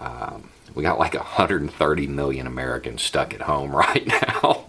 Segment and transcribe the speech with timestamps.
[0.00, 4.66] Um, we got like 130 million Americans stuck at home right now,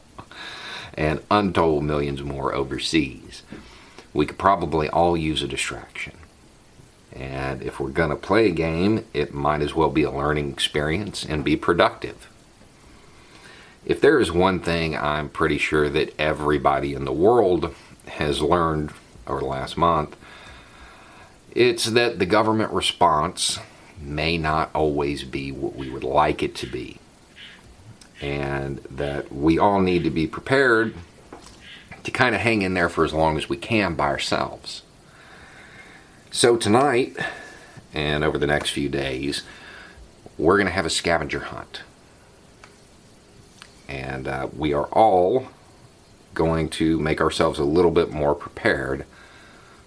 [0.95, 3.43] and untold millions more overseas.
[4.13, 6.17] We could probably all use a distraction.
[7.11, 10.51] And if we're going to play a game, it might as well be a learning
[10.51, 12.29] experience and be productive.
[13.85, 17.73] If there is one thing I'm pretty sure that everybody in the world
[18.07, 18.91] has learned
[19.25, 20.15] over the last month,
[21.51, 23.59] it's that the government response
[24.01, 26.97] may not always be what we would like it to be.
[28.21, 30.93] And that we all need to be prepared
[32.03, 34.83] to kind of hang in there for as long as we can by ourselves.
[36.31, 37.17] So, tonight
[37.93, 39.43] and over the next few days,
[40.37, 41.81] we're going to have a scavenger hunt.
[43.87, 45.47] And uh, we are all
[46.33, 49.05] going to make ourselves a little bit more prepared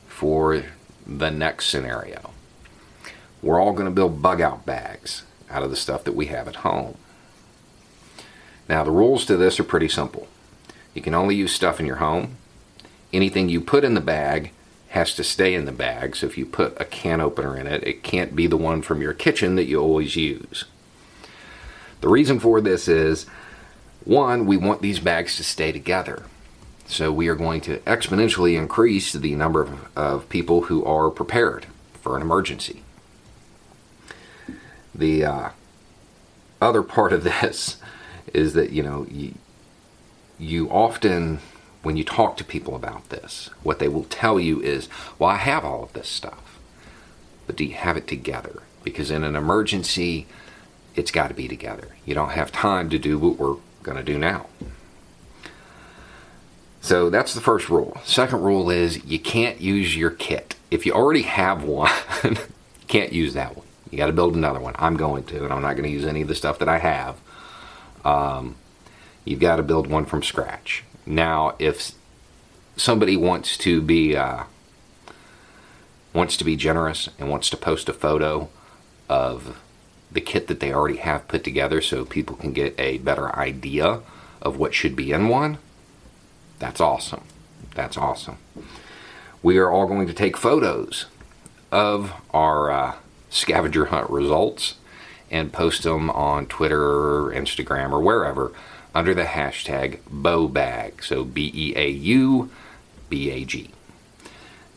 [0.08, 0.64] for
[1.06, 2.33] the next scenario
[3.42, 6.48] we're all going to build bug out bags out of the stuff that we have
[6.48, 6.96] at home.
[8.68, 10.28] Now, the rules to this are pretty simple.
[10.94, 12.36] You can only use stuff in your home.
[13.12, 14.52] Anything you put in the bag
[14.88, 16.14] has to stay in the bag.
[16.16, 19.02] So if you put a can opener in it, it can't be the one from
[19.02, 20.64] your kitchen that you always use.
[22.00, 23.27] The reason for this is
[24.04, 26.24] one, we want these bags to stay together.
[26.86, 31.66] So we are going to exponentially increase the number of, of people who are prepared
[32.00, 32.82] for an emergency.
[34.94, 35.48] The uh,
[36.60, 37.77] other part of this
[38.33, 39.34] is that, you know, you,
[40.39, 41.40] you often,
[41.83, 45.36] when you talk to people about this, what they will tell you is, well, I
[45.36, 46.58] have all of this stuff,
[47.46, 48.62] but do you have it together?
[48.84, 50.27] Because in an emergency,
[50.94, 51.88] it's got to be together.
[52.05, 54.46] You don't have time to do what we're going to do now.
[56.80, 57.96] So that's the first rule.
[58.05, 60.56] Second rule is you can't use your kit.
[60.70, 61.90] If you already have one,
[62.88, 63.67] can't use that one.
[63.92, 64.75] You got to build another one.
[64.79, 66.79] I'm going to, and I'm not going to use any of the stuff that I
[66.79, 67.20] have.
[68.07, 68.57] Um,
[69.27, 70.83] you've got to build one from scratch.
[71.05, 71.92] Now, if
[72.75, 74.45] somebody wants to be uh,
[76.14, 78.48] wants to be generous and wants to post a photo
[79.11, 79.61] of
[80.11, 84.01] the kit that they already have put together, so people can get a better idea
[84.41, 85.59] of what should be in one,
[86.59, 87.24] that's awesome.
[87.74, 88.39] That's awesome.
[89.42, 91.07] We are all going to take photos
[91.70, 92.95] of our uh,
[93.32, 94.76] scavenger hunt results
[95.30, 98.52] and post them on Twitter or Instagram or wherever
[98.94, 101.02] under the hashtag BEAUBAG.
[101.02, 102.50] So B E A U
[103.08, 103.70] B A G.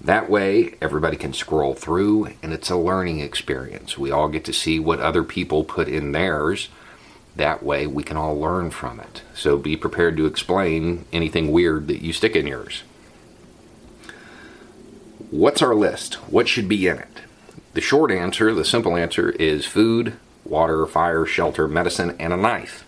[0.01, 3.97] That way, everybody can scroll through and it's a learning experience.
[3.97, 6.69] We all get to see what other people put in theirs.
[7.35, 9.23] That way, we can all learn from it.
[9.33, 12.83] So be prepared to explain anything weird that you stick in yours.
[15.31, 16.15] What's our list?
[16.31, 17.24] What should be in it?
[17.75, 20.13] The short answer, the simple answer, is food,
[20.45, 22.85] water, fire, shelter, medicine, and a knife.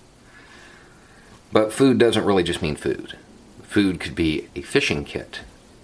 [1.52, 3.18] But food doesn't really just mean food.
[3.64, 5.42] Food could be a fishing kit,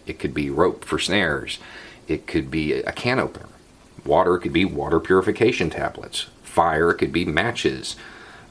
[0.07, 1.59] it could be rope for snares,
[2.07, 3.49] it could be a can opener.
[4.05, 6.27] Water could be water purification tablets.
[6.41, 7.97] Fire could be matches,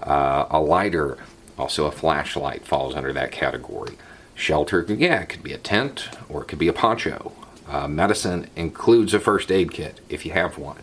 [0.03, 1.17] uh, a lighter,
[1.57, 3.97] also a flashlight falls under that category.
[4.35, 7.33] Shelter, yeah, it could be a tent or it could be a poncho.
[7.73, 10.83] Uh, medicine includes a first aid kit if you have one.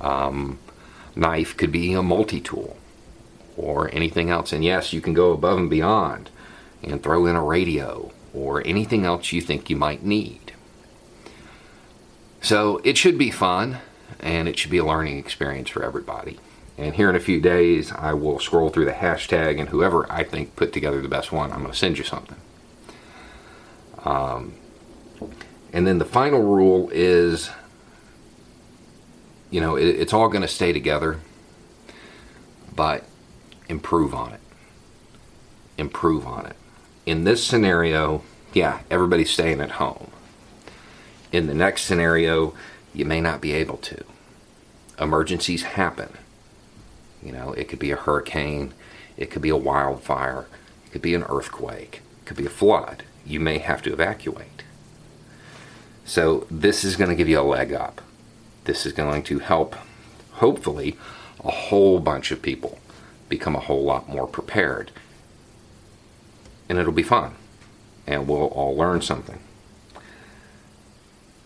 [0.00, 0.58] Um,
[1.14, 2.76] knife could be a multi tool
[3.56, 4.52] or anything else.
[4.52, 6.30] And yes, you can go above and beyond
[6.82, 10.52] and throw in a radio or anything else you think you might need.
[12.40, 13.78] So it should be fun
[14.18, 16.40] and it should be a learning experience for everybody.
[16.76, 20.22] And here in a few days, I will scroll through the hashtag, and whoever I
[20.22, 22.36] think put together the best one, I'm going to send you something.
[24.04, 24.54] Um,
[25.72, 27.50] and then the final rule is
[29.50, 31.20] you know, it, it's all going to stay together,
[32.74, 33.04] but
[33.68, 34.40] improve on it.
[35.76, 36.56] Improve on it.
[37.06, 38.22] In this scenario,
[38.52, 40.10] yeah, everybody's staying at home.
[41.32, 42.54] In the next scenario,
[42.94, 44.04] you may not be able to.
[44.98, 46.12] Emergencies happen.
[47.22, 48.74] You know, it could be a hurricane,
[49.16, 50.46] it could be a wildfire,
[50.86, 53.04] it could be an earthquake, it could be a flood.
[53.26, 54.62] You may have to evacuate
[56.08, 58.00] So this is going to give you a leg up.
[58.64, 59.76] This is going to help,
[60.32, 60.96] hopefully,
[61.44, 62.78] a whole bunch of people
[63.28, 64.90] become a whole lot more prepared.
[66.66, 67.34] And it'll be fun.
[68.06, 69.38] And we'll all learn something.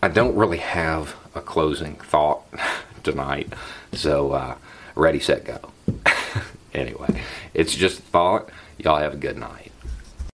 [0.01, 2.43] I don't really have a closing thought
[3.03, 3.51] tonight.
[3.91, 4.55] So, uh,
[4.95, 5.73] ready, set, go.
[6.73, 7.21] anyway,
[7.53, 8.49] it's just thought.
[8.77, 9.72] Y'all have a good night.